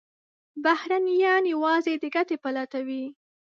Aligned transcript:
بهرنیان 0.63 1.43
یوازې 1.53 1.93
د 1.99 2.03
ګټې 2.15 2.37
په 2.43 2.49
لټه 2.55 2.79
وي. 2.87 3.05